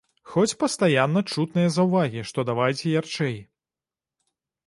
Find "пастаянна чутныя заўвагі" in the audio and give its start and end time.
0.61-2.23